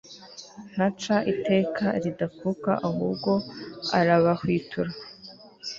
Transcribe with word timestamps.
ntaca 0.73 1.15
iteka 1.33 1.85
ridakuka 2.03 2.71
ahubwo 2.87 3.31
arabahwitura 3.99 4.91